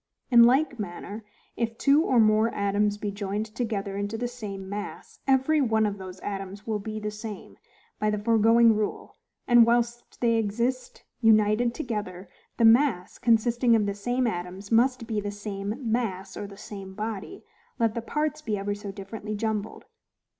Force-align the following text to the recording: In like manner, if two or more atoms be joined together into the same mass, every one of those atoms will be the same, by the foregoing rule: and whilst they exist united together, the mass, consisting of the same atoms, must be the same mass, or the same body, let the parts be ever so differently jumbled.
In 0.31 0.45
like 0.45 0.79
manner, 0.79 1.23
if 1.55 1.77
two 1.77 2.01
or 2.01 2.19
more 2.19 2.49
atoms 2.55 2.97
be 2.97 3.11
joined 3.11 3.45
together 3.45 3.95
into 3.97 4.17
the 4.17 4.27
same 4.27 4.67
mass, 4.67 5.19
every 5.27 5.61
one 5.61 5.85
of 5.85 5.99
those 5.99 6.19
atoms 6.21 6.65
will 6.65 6.79
be 6.79 6.99
the 6.99 7.11
same, 7.11 7.59
by 7.99 8.09
the 8.09 8.17
foregoing 8.17 8.75
rule: 8.75 9.17
and 9.47 9.63
whilst 9.63 10.19
they 10.19 10.37
exist 10.37 11.03
united 11.19 11.75
together, 11.75 12.29
the 12.57 12.65
mass, 12.65 13.19
consisting 13.19 13.75
of 13.75 13.85
the 13.85 13.93
same 13.93 14.25
atoms, 14.25 14.71
must 14.71 15.05
be 15.05 15.21
the 15.21 15.29
same 15.29 15.75
mass, 15.79 16.35
or 16.35 16.47
the 16.47 16.57
same 16.57 16.95
body, 16.95 17.43
let 17.77 17.93
the 17.93 18.01
parts 18.01 18.41
be 18.41 18.57
ever 18.57 18.73
so 18.73 18.91
differently 18.91 19.35
jumbled. 19.35 19.85